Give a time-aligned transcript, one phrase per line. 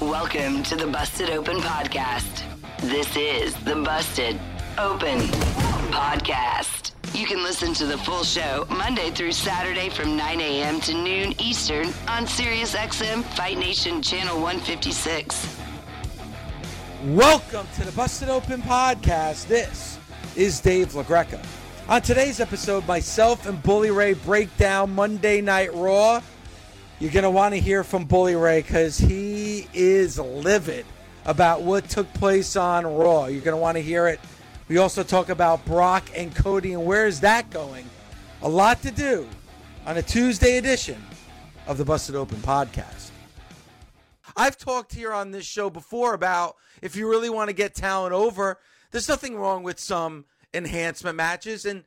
[0.00, 2.42] Welcome to the Busted Open Podcast.
[2.80, 4.38] This is the Busted
[4.78, 5.18] Open
[5.90, 6.92] Podcast.
[7.14, 10.80] You can listen to the full show Monday through Saturday from 9 a.m.
[10.80, 15.56] to noon Eastern on SiriusXM Fight Nation Channel 156.
[17.06, 19.46] Welcome to the Busted Open Podcast.
[19.46, 19.98] This
[20.36, 21.44] is Dave LaGreca.
[21.88, 26.20] On today's episode, myself and Bully Ray break down Monday Night Raw.
[27.02, 30.86] You're going to want to hear from Bully Ray because he is livid
[31.24, 33.24] about what took place on Raw.
[33.24, 34.20] You're going to want to hear it.
[34.68, 37.90] We also talk about Brock and Cody and where is that going.
[38.42, 39.28] A lot to do
[39.84, 41.04] on a Tuesday edition
[41.66, 43.10] of the Busted Open Podcast.
[44.36, 48.14] I've talked here on this show before about if you really want to get talent
[48.14, 48.60] over,
[48.92, 51.82] there's nothing wrong with some enhancement matches and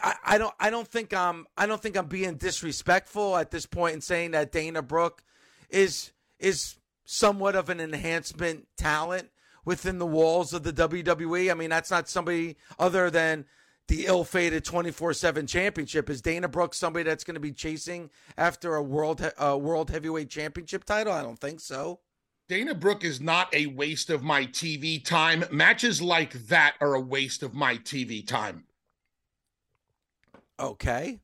[0.00, 3.66] I, I don't I don't think I'm I don't think I'm being disrespectful at this
[3.66, 5.22] point in saying that Dana Brooke
[5.70, 9.30] is is somewhat of an enhancement talent
[9.64, 11.50] within the walls of the WWE.
[11.50, 13.46] I mean, that's not somebody other than
[13.88, 16.10] the ill-fated 24/7 championship.
[16.10, 20.84] Is Dana Brooke somebody that's going to be chasing after a world world heavyweight championship
[20.84, 21.12] title?
[21.12, 22.00] I don't think so.
[22.48, 25.44] Dana Brooke is not a waste of my TV time.
[25.50, 28.65] Matches like that are a waste of my TV time.
[30.58, 31.20] Okay.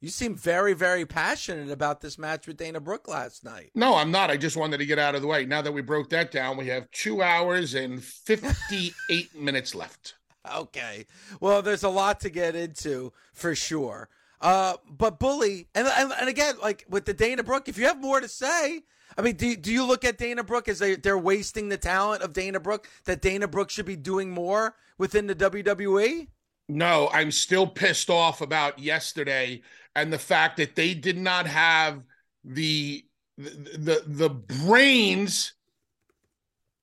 [0.00, 3.70] You seem very, very passionate about this match with Dana Brooke last night.
[3.74, 4.30] No, I'm not.
[4.30, 5.46] I just wanted to get out of the way.
[5.46, 10.16] Now that we broke that down, we have two hours and 58 minutes left.
[10.54, 11.06] Okay.
[11.40, 14.10] Well, there's a lot to get into for sure.
[14.42, 17.98] Uh, but Bully, and, and, and again, like with the Dana Brooke, if you have
[17.98, 18.82] more to say,
[19.16, 22.22] I mean, do, do you look at Dana Brooke as they, they're wasting the talent
[22.22, 26.28] of Dana Brooke, that Dana Brooke should be doing more within the WWE?
[26.68, 29.62] No, I'm still pissed off about yesterday
[29.94, 32.02] and the fact that they did not have
[32.42, 33.04] the
[33.36, 35.52] the the, the brains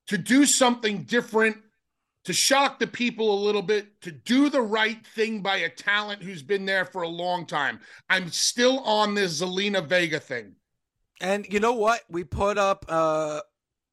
[0.08, 1.58] to do something different
[2.24, 6.22] to shock the people a little bit, to do the right thing by a talent
[6.22, 7.80] who's been there for a long time.
[8.09, 10.56] I'm still on this Zelina Vega thing.
[11.19, 12.02] And you know what?
[12.09, 13.42] We put up uh,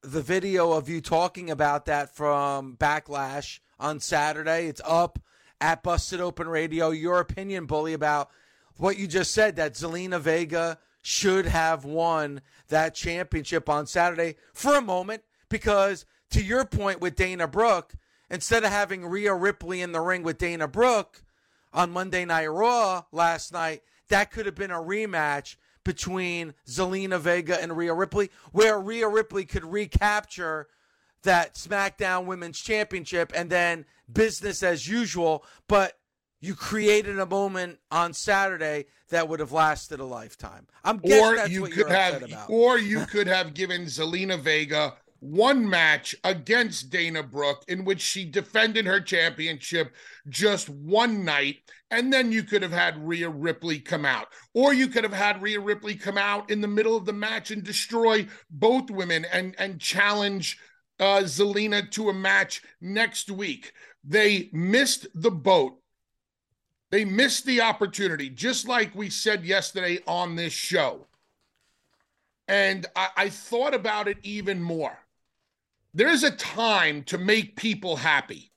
[0.03, 4.67] the video of you talking about that from Backlash on Saturday.
[4.67, 5.19] It's up
[5.61, 6.91] at Busted Open Radio.
[6.91, 8.29] Your opinion, Bully, about
[8.77, 14.75] what you just said that Zelina Vega should have won that championship on Saturday for
[14.75, 17.93] a moment because to your point with Dana Brooke,
[18.29, 21.23] instead of having Rhea Ripley in the ring with Dana Brooke
[21.73, 27.61] on Monday Night Raw last night, that could have been a rematch between Zelina Vega
[27.61, 30.67] and Rhea Ripley, where Rhea Ripley could recapture
[31.23, 35.43] that SmackDown Women's Championship and then business as usual.
[35.67, 35.93] But
[36.41, 40.67] you created a moment on Saturday that would have lasted a lifetime.
[40.83, 42.49] I'm guessing or that's you what could you're have, about.
[42.49, 48.23] or you could have given Zelina Vega one match against Dana Brooke in which she
[48.23, 49.93] defended her championship
[50.29, 51.57] just one night,
[51.91, 55.41] and then you could have had Rhea Ripley come out, or you could have had
[55.41, 59.55] Rhea Ripley come out in the middle of the match and destroy both women and
[59.59, 60.57] and challenge
[60.99, 63.73] uh, Zelina to a match next week.
[64.03, 65.79] They missed the boat.
[66.91, 71.07] They missed the opportunity, just like we said yesterday on this show.
[72.47, 74.97] And I, I thought about it even more.
[75.93, 78.51] There's a time to make people happy.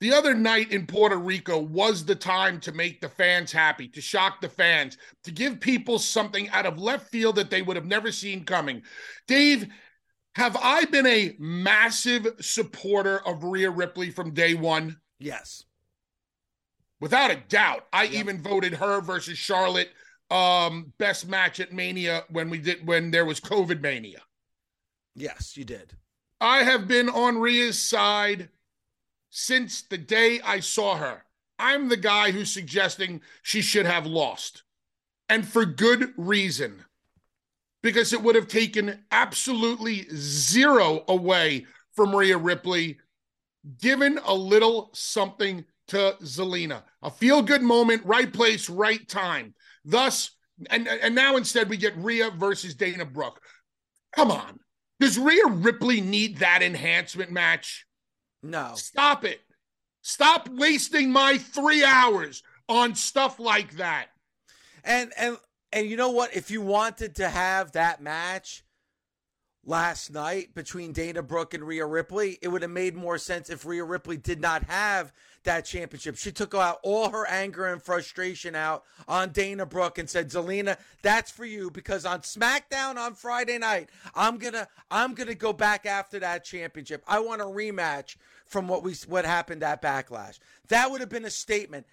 [0.00, 4.00] The other night in Puerto Rico was the time to make the fans happy, to
[4.02, 7.86] shock the fans, to give people something out of left field that they would have
[7.86, 8.82] never seen coming.
[9.26, 9.68] Dave,
[10.36, 15.00] have I been a massive supporter of Rhea Ripley from day one?
[15.18, 15.64] Yes.
[17.00, 17.86] Without a doubt.
[17.90, 19.88] I even voted her versus Charlotte
[20.30, 24.20] um best match at Mania when we did when there was COVID Mania.
[25.14, 25.94] Yes, you did.
[26.38, 28.50] I have been on Rhea's side
[29.30, 31.24] since the day I saw her.
[31.58, 34.64] I'm the guy who's suggesting she should have lost.
[35.30, 36.84] And for good reason.
[37.86, 42.98] Because it would have taken absolutely zero away from Rhea Ripley,
[43.80, 46.82] given a little something to Zelina.
[47.02, 49.54] A feel good moment, right place, right time.
[49.84, 50.32] Thus,
[50.68, 53.40] and, and now instead we get Rhea versus Dana Brooke.
[54.16, 54.58] Come on.
[54.98, 57.86] Does Rhea Ripley need that enhancement match?
[58.42, 58.72] No.
[58.74, 59.38] Stop it.
[60.02, 64.08] Stop wasting my three hours on stuff like that.
[64.82, 65.36] And and
[65.72, 66.34] and you know what?
[66.34, 68.64] If you wanted to have that match
[69.64, 73.66] last night between Dana Brooke and Rhea Ripley, it would have made more sense if
[73.66, 76.16] Rhea Ripley did not have that championship.
[76.16, 80.78] She took out all her anger and frustration out on Dana Brooke and said, "Zelina,
[81.02, 85.34] that's for you because on SmackDown on Friday night, I'm going to I'm going to
[85.34, 87.02] go back after that championship.
[87.06, 91.24] I want a rematch from what we what happened at Backlash." That would have been
[91.24, 91.86] a statement.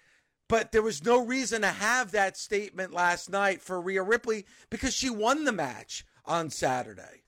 [0.48, 4.94] But there was no reason to have that statement last night for Rhea Ripley because
[4.94, 7.22] she won the match on Saturday.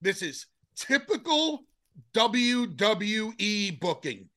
[0.00, 1.64] This is typical
[2.14, 4.28] WWE booking.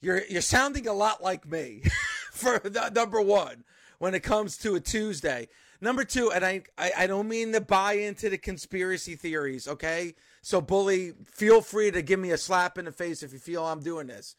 [0.00, 1.82] You're you're sounding a lot like me
[2.32, 3.64] for the, number one
[3.98, 5.48] when it comes to a Tuesday.
[5.80, 10.14] Number two, and I, I I don't mean to buy into the conspiracy theories, okay?
[10.42, 13.64] So bully, feel free to give me a slap in the face if you feel
[13.64, 14.36] I'm doing this.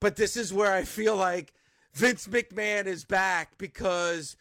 [0.00, 1.52] But this is where I feel like
[1.94, 4.36] Vince McMahon is back because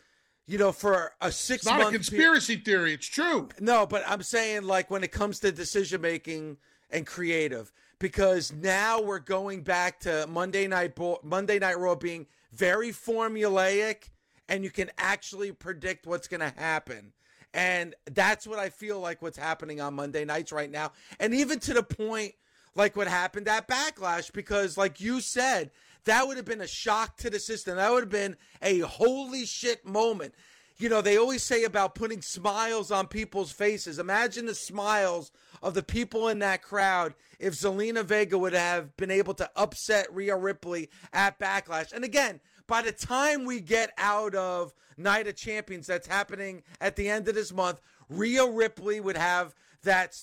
[0.46, 2.94] you know, for a six It's not month a conspiracy theory.
[2.94, 3.48] It's true.
[3.60, 6.58] no, but I'm saying like when it comes to decision making
[6.90, 12.28] and creative, because now we're going back to Monday night Bo- Monday Night Raw being
[12.52, 14.10] very formulaic,
[14.50, 17.14] and you can actually predict what's going to happen.
[17.54, 20.92] And that's what I feel like what's happening on Monday nights right now.
[21.20, 22.34] And even to the point
[22.76, 25.72] like what happened at Backlash, because like you said,
[26.06, 27.78] that would have been a shock to the system.
[27.78, 30.34] That would have been a holy shit moment.
[30.78, 34.00] You know, they always say about putting smiles on people's faces.
[34.00, 39.12] Imagine the smiles of the people in that crowd if Zelina Vega would have been
[39.12, 41.94] able to upset Rhea Ripley at Backlash.
[41.94, 46.96] And again, by the time we get out of Night of Champions that's happening at
[46.96, 47.80] the end of this month,
[48.10, 50.18] Rhea Ripley would have that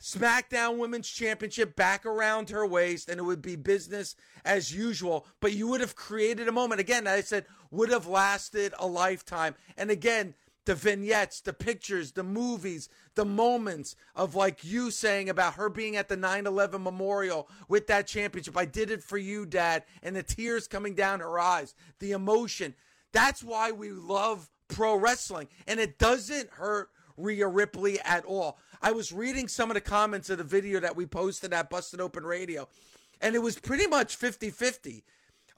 [0.00, 4.14] SmackDown Women's Championship back around her waist, and it would be business
[4.44, 5.26] as usual.
[5.40, 6.80] But you would have created a moment.
[6.80, 9.54] Again, I said, would have lasted a lifetime.
[9.76, 10.34] And again,
[10.66, 15.96] the vignettes, the pictures, the movies, the moments of like you saying about her being
[15.96, 18.56] at the 9 11 memorial with that championship.
[18.56, 19.84] I did it for you, Dad.
[20.02, 22.74] And the tears coming down her eyes, the emotion.
[23.12, 25.48] That's why we love pro wrestling.
[25.66, 28.58] And it doesn't hurt Rhea Ripley at all.
[28.82, 32.00] I was reading some of the comments of the video that we posted at Busted
[32.00, 32.68] Open Radio,
[33.20, 35.04] and it was pretty much 50 50.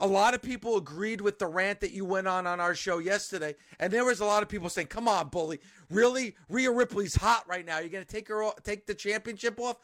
[0.00, 2.98] A lot of people agreed with the rant that you went on on our show
[2.98, 5.60] yesterday, and there was a lot of people saying, "Come on, bully,
[5.90, 6.36] really?
[6.48, 7.78] Rhea Ripley's hot right now.
[7.78, 9.78] You're gonna take her, take the championship off?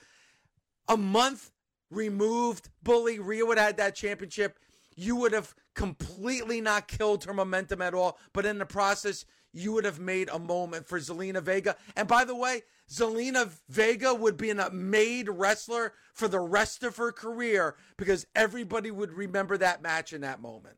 [0.89, 1.51] A month
[1.91, 3.19] removed, bully.
[3.19, 4.59] Rhea would have had that championship.
[4.95, 9.73] You would have completely not killed her momentum at all, but in the process, you
[9.73, 11.77] would have made a moment for Zelina Vega.
[11.97, 16.97] And by the way, Zelina Vega would be a made wrestler for the rest of
[16.97, 20.77] her career because everybody would remember that match in that moment.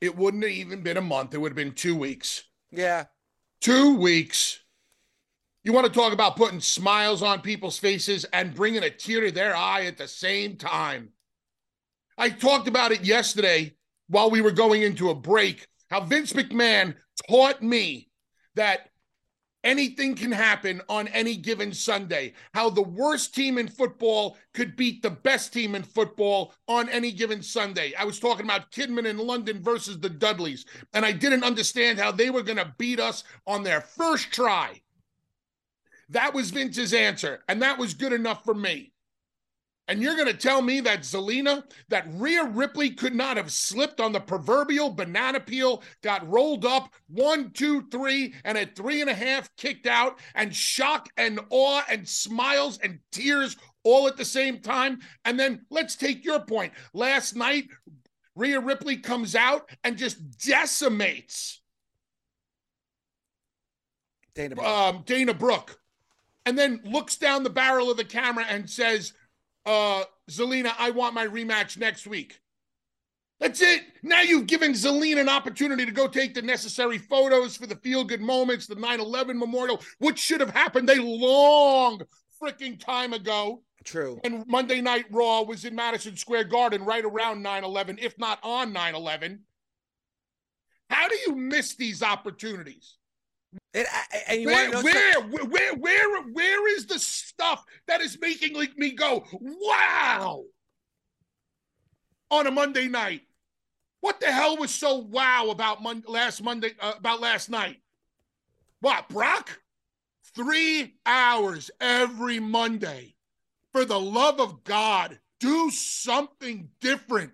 [0.00, 1.34] It wouldn't have even been a month.
[1.34, 2.44] It would have been two weeks.
[2.70, 3.04] Yeah.
[3.60, 4.60] Two weeks.
[5.62, 9.32] You want to talk about putting smiles on people's faces and bringing a tear to
[9.32, 11.08] their eye at the same time.
[12.18, 13.74] I talked about it yesterday
[14.08, 15.66] while we were going into a break.
[15.90, 16.94] How Vince McMahon
[17.28, 18.10] taught me
[18.54, 18.88] that
[19.64, 22.34] anything can happen on any given Sunday.
[22.52, 27.10] How the worst team in football could beat the best team in football on any
[27.10, 27.92] given Sunday.
[27.98, 32.12] I was talking about Kidman in London versus the Dudleys, and I didn't understand how
[32.12, 34.80] they were going to beat us on their first try.
[36.10, 38.93] That was Vince's answer, and that was good enough for me.
[39.86, 44.00] And you're going to tell me that Zelina, that Rhea Ripley could not have slipped
[44.00, 49.10] on the proverbial banana peel, got rolled up one, two, three, and at three and
[49.10, 54.24] a half kicked out, and shock and awe and smiles and tears all at the
[54.24, 55.00] same time?
[55.26, 56.72] And then let's take your point.
[56.94, 57.68] Last night,
[58.34, 61.60] Rhea Ripley comes out and just decimates
[64.34, 64.66] Dana Brooke.
[64.66, 65.78] um, Dana Brooke,
[66.46, 69.12] and then looks down the barrel of the camera and says,
[69.66, 72.40] uh, Zelina, I want my rematch next week.
[73.40, 73.82] That's it.
[74.02, 78.04] Now you've given Zelina an opportunity to go take the necessary photos for the feel
[78.04, 82.00] good moments, the 9 11 memorial, which should have happened a long
[82.40, 83.62] freaking time ago.
[83.84, 84.18] True.
[84.24, 88.38] And Monday Night Raw was in Madison Square Garden right around 9 11, if not
[88.42, 89.40] on 9 11.
[90.88, 92.96] How do you miss these opportunities?
[93.74, 93.88] It,
[94.28, 98.78] and you Where, where, where, where, where, where is the stuff that is making like
[98.78, 100.44] me go, wow,
[102.30, 103.22] on a Monday night?
[104.00, 107.78] What the hell was so wow about Mon- last Monday, uh, about last night?
[108.80, 109.60] What, Brock?
[110.36, 113.16] Three hours every Monday.
[113.72, 117.32] For the love of God, do something different.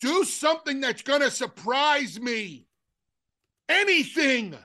[0.00, 2.66] Do something that's going to surprise me.
[3.68, 4.56] Anything.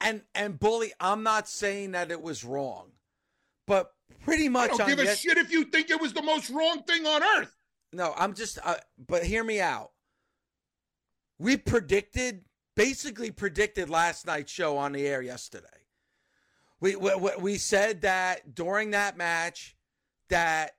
[0.00, 2.92] And and bully, I'm not saying that it was wrong,
[3.66, 3.92] but
[4.24, 4.70] pretty much.
[4.70, 7.04] I don't on give a shit if you think it was the most wrong thing
[7.06, 7.54] on earth.
[7.92, 8.58] No, I'm just.
[8.64, 9.90] Uh, but hear me out.
[11.38, 12.44] We predicted,
[12.76, 15.66] basically predicted last night's show on the air yesterday.
[16.80, 19.76] We we, we said that during that match,
[20.28, 20.72] that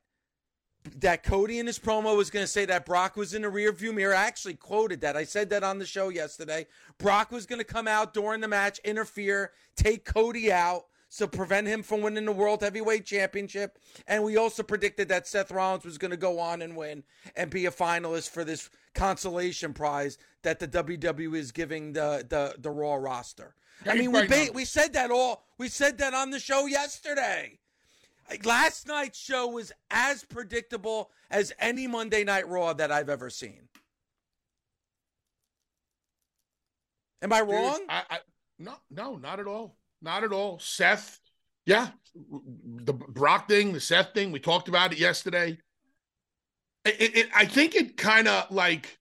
[0.98, 3.94] that Cody in his promo was going to say that Brock was in the rearview
[3.94, 4.16] mirror.
[4.16, 5.18] I actually quoted that.
[5.18, 6.68] I said that on the show yesterday.
[6.98, 11.68] Brock was going to come out during the match, interfere, take Cody out, so prevent
[11.68, 13.80] him from winning the World Heavyweight Championship.
[14.08, 17.04] And we also predicted that Seth Rollins was going to go on and win
[17.36, 22.56] and be a finalist for this consolation prize that the WWE is giving the the,
[22.60, 23.56] the Raw roster.
[23.86, 25.46] I mean, we ba- we said that all.
[25.58, 27.60] We said that on the show yesterday.
[28.44, 33.68] Last night's show was as predictable as any Monday Night Raw that I've ever seen.
[37.22, 37.80] Am I Dude, wrong?
[37.90, 38.20] I, I
[38.60, 39.76] no, no, not at all.
[40.02, 40.60] Not at all.
[40.60, 41.20] Seth,
[41.66, 44.32] yeah, the Brock thing, the Seth thing.
[44.32, 45.58] We talked about it yesterday.
[46.86, 48.98] It, it, it- I think it kind of like,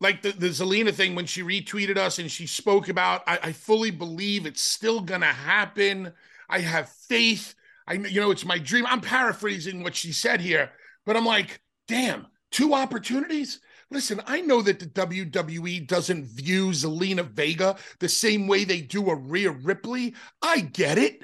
[0.00, 3.22] like the the Zelina thing when she retweeted us and she spoke about.
[3.26, 6.12] I, I fully believe it's still gonna happen.
[6.50, 7.54] I have faith.
[7.86, 8.86] I you know it's my dream.
[8.86, 10.70] I'm paraphrasing what she said here,
[11.06, 13.60] but I'm like, damn, two opportunities.
[13.90, 19.10] Listen, I know that the WWE doesn't view Zelina Vega the same way they do
[19.10, 20.14] a Rhea Ripley.
[20.40, 21.22] I get it.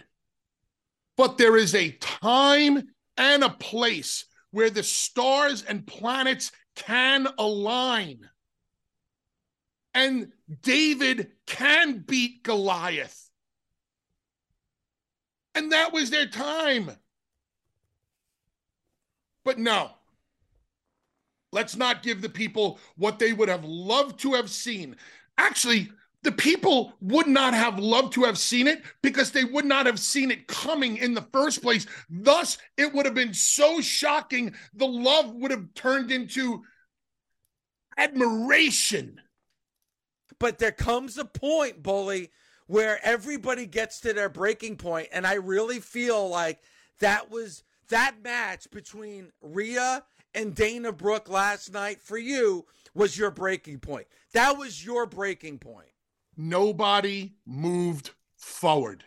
[1.16, 8.28] But there is a time and a place where the stars and planets can align.
[9.95, 13.25] And David can beat Goliath.
[15.57, 16.91] And that was their time.
[19.43, 19.91] But no,
[21.51, 24.97] let's not give the people what they would have loved to have seen.
[25.39, 25.91] Actually,
[26.23, 29.99] the people would not have loved to have seen it because they would not have
[29.99, 31.87] seen it coming in the first place.
[32.11, 34.55] Thus, it would have been so shocking.
[34.75, 36.65] The love would have turned into
[37.97, 39.21] admiration.
[40.39, 42.31] But there comes a point, Bully,
[42.67, 46.61] where everybody gets to their breaking point, and I really feel like
[46.99, 50.05] that was that match between Rhea
[50.35, 54.07] and Dana Brooke last night for you was your breaking point.
[54.33, 55.89] That was your breaking point.
[56.37, 59.05] nobody moved forward.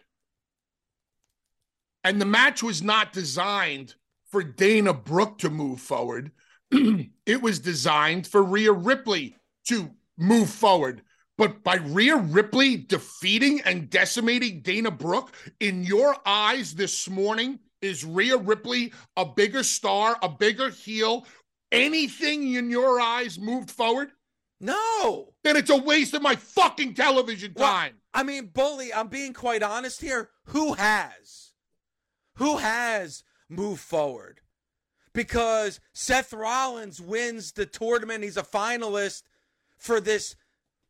[2.03, 3.95] And the match was not designed
[4.31, 6.31] for Dana Brooke to move forward.
[6.71, 9.35] it was designed for Rhea Ripley
[9.65, 11.01] to move forward.
[11.39, 18.03] But by Rhea Ripley defeating and decimating Dana Brooke, in your eyes this morning, is
[18.03, 21.25] Rhea Ripley a bigger star, a bigger heel?
[21.71, 24.11] Anything in your eyes moved forward?
[24.59, 25.29] No.
[25.45, 28.01] Then it's a waste of my fucking television Well, time.
[28.13, 30.31] I mean, Bully, I'm being quite honest here.
[30.47, 31.53] Who has?
[32.35, 34.41] Who has moved forward?
[35.13, 38.25] Because Seth Rollins wins the tournament.
[38.25, 39.23] He's a finalist
[39.77, 40.35] for this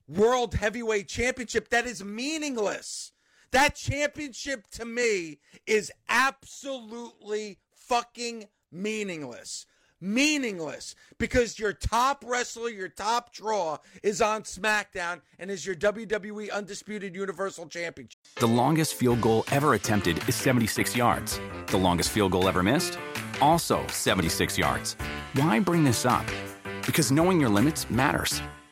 [0.09, 3.11] World Heavyweight Championship that is meaningless.
[3.51, 9.67] That championship to me is absolutely fucking meaningless.
[10.01, 16.51] Meaningless because your top wrestler, your top draw is on SmackDown and is your WWE
[16.51, 18.17] Undisputed Universal Championship.
[18.37, 21.39] The longest field goal ever attempted is 76 yards.
[21.67, 22.97] The longest field goal ever missed?
[23.41, 24.95] Also 76 yards.
[25.33, 26.25] Why bring this up?
[26.85, 28.41] Because knowing your limits matters,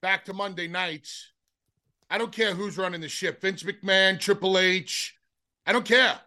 [0.00, 1.32] Back to Monday nights.
[2.08, 5.16] I don't care who's running the ship Vince McMahon, Triple H.
[5.66, 6.18] I don't care.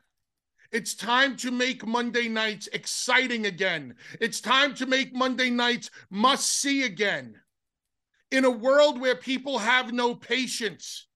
[0.72, 3.96] It's time to make Monday nights exciting again.
[4.20, 7.36] It's time to make Monday nights must see again.
[8.32, 11.08] In a world where people have no patience,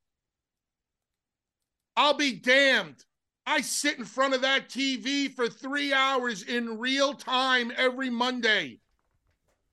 [1.95, 3.03] I'll be damned.
[3.47, 8.81] I sit in front of that TV for three hours in real time every Monday.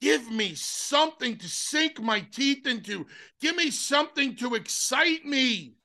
[0.04, 3.06] Give me something to sink my teeth into.
[3.40, 5.76] Give me something to excite me.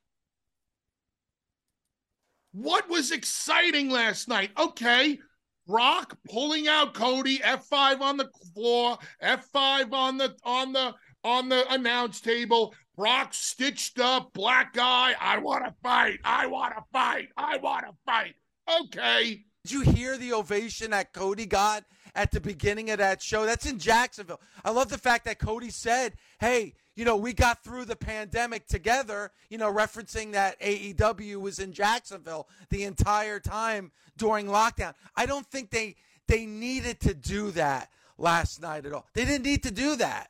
[2.52, 4.52] What was exciting last night?
[4.60, 5.20] Okay,
[5.66, 11.72] Brock pulling out Cody, F5 on the floor, F5 on the on the on the
[11.72, 12.76] announce table.
[12.98, 15.16] Brock stitched up, black guy.
[15.18, 16.20] I want to fight.
[16.26, 17.30] I want to fight.
[17.38, 18.36] I want to fight.
[18.82, 19.46] Okay.
[19.64, 21.86] Did you hear the ovation that Cody got
[22.20, 23.46] at the beginning of that show?
[23.46, 24.42] That's in Jacksonville.
[24.64, 28.68] I love the fact that Cody said, hey, you know, we got through the pandemic
[28.68, 34.94] together, you know, referencing that AEW was in Jacksonville the entire time during lockdown.
[35.16, 35.96] I don't think they
[36.28, 39.08] they needed to do that last night at all.
[39.14, 40.30] They didn't need to do that.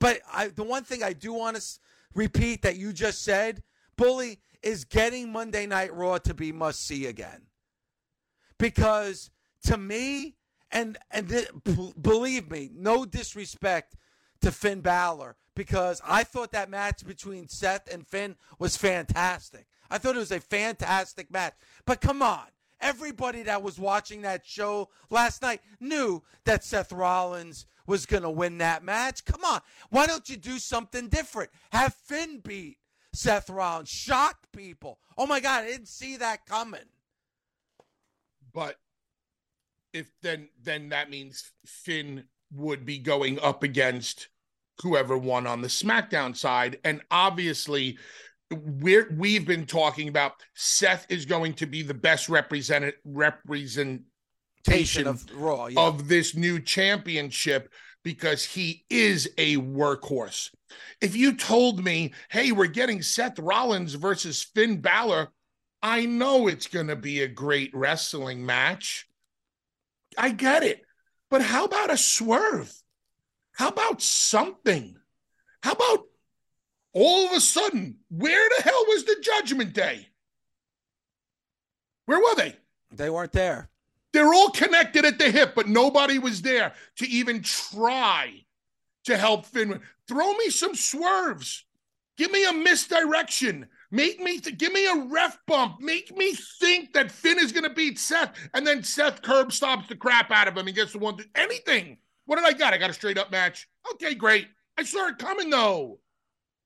[0.00, 1.62] But I, the one thing I do want to
[2.14, 3.62] repeat that you just said,
[3.96, 7.42] Bully, is getting Monday Night Raw to be must see again
[8.62, 9.30] because
[9.64, 10.36] to me,
[10.72, 13.96] and and th- b- believe me, no disrespect
[14.40, 19.66] to Finn Balor, because I thought that match between Seth and Finn was fantastic.
[19.90, 21.54] I thought it was a fantastic match.
[21.86, 22.46] But come on,
[22.80, 28.30] everybody that was watching that show last night knew that Seth Rollins was going to
[28.30, 29.24] win that match.
[29.24, 31.50] Come on, why don't you do something different?
[31.72, 32.78] Have Finn beat
[33.12, 34.98] Seth Rollins, shock people.
[35.18, 36.80] Oh my God, I didn't see that coming.
[38.52, 38.76] but
[39.92, 44.28] if then then that means Finn would be going up against
[44.82, 47.98] whoever won on the SmackDown side, and obviously
[48.50, 55.24] we're we've been talking about Seth is going to be the best represented representation of
[55.34, 55.80] Raw, yeah.
[55.80, 57.72] of this new championship
[58.04, 60.50] because he is a workhorse.
[61.00, 65.28] If you told me, hey, we're getting Seth Rollins versus Finn Balor,
[65.82, 69.06] I know it's going to be a great wrestling match.
[70.18, 70.84] I get it.
[71.30, 72.72] But how about a swerve?
[73.52, 74.96] How about something?
[75.62, 76.06] How about
[76.92, 80.08] all of a sudden, where the hell was the judgment day?
[82.06, 82.56] Where were they?
[82.90, 83.70] They weren't there.
[84.12, 88.44] They're all connected at the hip, but nobody was there to even try
[89.04, 89.80] to help Finn.
[90.06, 91.64] Throw me some swerves.
[92.18, 93.68] Give me a misdirection.
[93.94, 95.80] Make me th- give me a ref bump.
[95.80, 99.86] Make me think that Finn is going to beat Seth, and then Seth curb stops
[99.86, 101.18] the crap out of him and gets the one.
[101.34, 101.98] Anything.
[102.24, 102.72] What did I got?
[102.72, 103.68] I got a straight up match.
[103.92, 104.48] Okay, great.
[104.78, 106.00] I saw it coming though.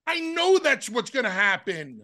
[0.07, 2.01] I know that's what's going to happen.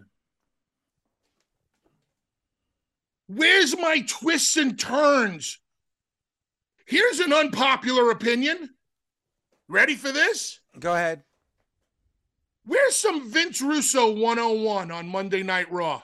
[3.26, 5.58] Where's my twists and turns?
[6.84, 8.68] Here's an unpopular opinion.
[9.68, 10.60] Ready for this?
[10.78, 11.22] Go ahead.
[12.64, 16.02] Where's some Vince Russo 101 on Monday Night Raw?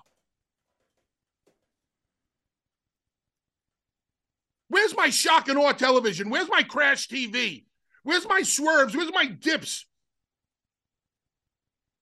[4.68, 6.30] Where's my shock and awe television?
[6.30, 7.64] Where's my crash TV?
[8.02, 8.94] Where's my swerves?
[8.94, 9.86] Where's my dips?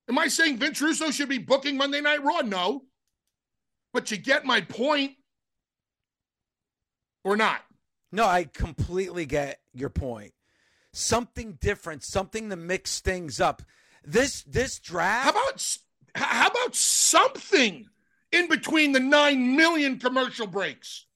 [0.08, 2.40] Am I saying Vince Russo should be booking Monday Night Raw?
[2.40, 2.82] No.
[3.92, 5.12] But you get my point
[7.24, 7.60] or not?
[8.10, 10.32] No, I completely get your point.
[10.92, 13.62] Something different, something to mix things up.
[14.04, 15.24] This this draft.
[15.24, 15.76] How about
[16.14, 17.86] how about something
[18.32, 21.06] in between the nine million commercial breaks?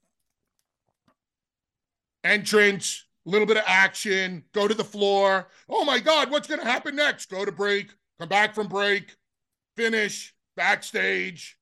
[2.24, 5.48] Entrance, a little bit of action, go to the floor.
[5.68, 7.30] Oh my God, what's going to happen next?
[7.30, 9.16] Go to break, come back from break,
[9.76, 11.58] finish, backstage,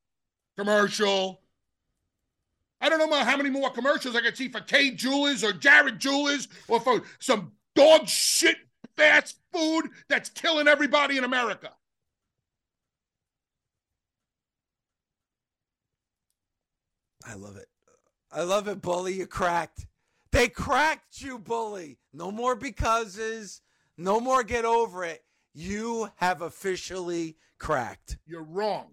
[0.56, 1.40] commercial.
[2.80, 5.98] I don't know how many more commercials I could see for Kay Jewelers or Jared
[5.98, 8.56] Jewelers or for some dog shit
[9.00, 11.70] fast food that's killing everybody in America.
[17.26, 17.68] I love it.
[18.30, 19.14] I love it, Bully.
[19.14, 19.86] You cracked.
[20.32, 21.98] They cracked you, Bully.
[22.12, 23.62] No more becauses.
[23.96, 25.24] No more get over it.
[25.54, 28.18] You have officially cracked.
[28.26, 28.92] You're wrong.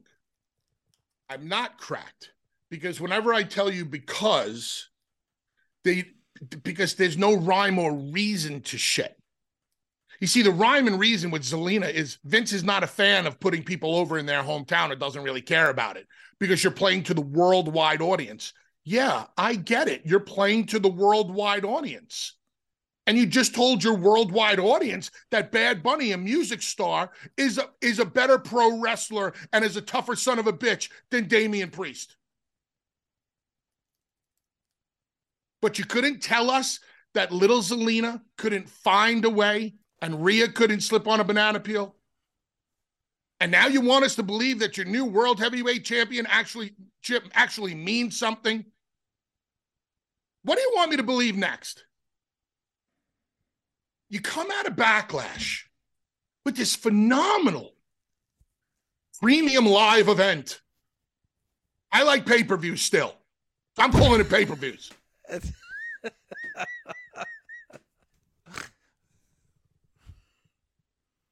[1.30, 2.32] I'm not cracked
[2.70, 4.89] because whenever I tell you because
[5.84, 6.06] they
[6.63, 9.16] because there's no rhyme or reason to shit.
[10.19, 13.39] You see, the rhyme and reason with Zelina is Vince is not a fan of
[13.39, 16.08] putting people over in their hometown or doesn't really care about it
[16.39, 18.53] because you're playing to the worldwide audience.
[18.84, 20.01] Yeah, I get it.
[20.06, 22.34] You're playing to the worldwide audience.
[23.06, 27.69] And you just told your worldwide audience that Bad Bunny, a music star, is a,
[27.82, 31.69] is a better pro wrestler and is a tougher son of a bitch than Damian
[31.69, 32.17] Priest.
[35.62, 36.80] But you couldn't tell us
[37.13, 41.95] that little Zelina couldn't find a way and Rhea couldn't slip on a banana peel.
[43.39, 46.73] And now you want us to believe that your new world heavyweight champion actually
[47.33, 48.65] actually means something.
[50.43, 51.83] What do you want me to believe next?
[54.10, 55.63] You come out of backlash
[56.45, 57.73] with this phenomenal
[59.19, 60.62] premium live event.
[61.91, 63.13] I like pay-per-views still.
[63.77, 64.91] I'm pulling it pay-per-views.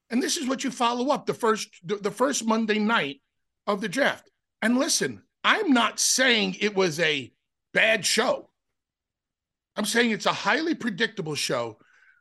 [0.09, 3.21] and this is what you follow up the first the first Monday night
[3.67, 4.29] of the draft.
[4.61, 7.31] And listen, I'm not saying it was a
[7.73, 8.49] bad show.
[9.75, 11.77] I'm saying it's a highly predictable show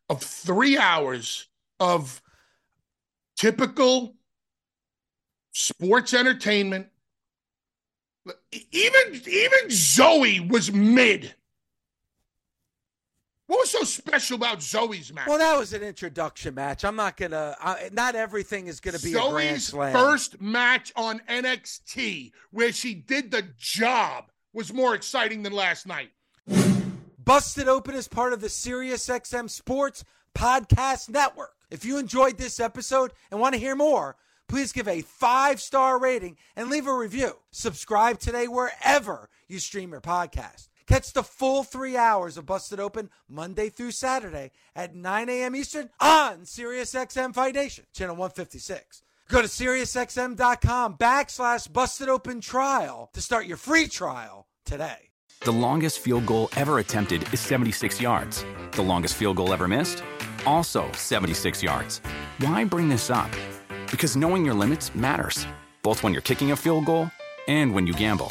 [0.08, 2.20] of 3 hours of
[3.36, 4.16] typical
[5.52, 6.88] sports entertainment.
[8.52, 11.34] Even even Zoey was mid.
[13.46, 15.26] What was so special about Zoey's match?
[15.28, 16.84] Well, that was an introduction match.
[16.84, 17.54] I'm not gonna.
[17.60, 19.92] Uh, not everything is gonna be Zoey's a grand slam.
[19.92, 26.10] first match on NXT, where she did the job, was more exciting than last night.
[27.22, 30.04] Busted Open is part of the SiriusXM Sports
[30.34, 31.54] Podcast Network.
[31.70, 34.16] If you enjoyed this episode and want to hear more,
[34.48, 37.36] please give a five star rating and leave a review.
[37.50, 40.68] Subscribe today wherever you stream your podcast.
[40.86, 45.56] Catch the full three hours of Busted Open Monday through Saturday at 9 a.m.
[45.56, 49.02] Eastern on SiriusXM Fight Nation, channel 156.
[49.28, 55.10] Go to SiriusXM.com backslash Busted Open Trial to start your free trial today.
[55.40, 58.44] The longest field goal ever attempted is 76 yards.
[58.72, 60.02] The longest field goal ever missed?
[60.46, 62.00] Also 76 yards.
[62.38, 63.30] Why bring this up?
[63.90, 65.46] Because knowing your limits matters,
[65.82, 67.10] both when you're kicking a field goal
[67.48, 68.30] and when you gamble.